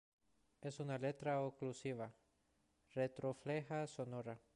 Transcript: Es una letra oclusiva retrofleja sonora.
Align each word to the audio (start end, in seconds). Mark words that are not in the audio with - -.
Es 0.61 0.79
una 0.79 0.97
letra 0.97 1.43
oclusiva 1.43 2.11
retrofleja 2.95 3.85
sonora. 3.85 4.41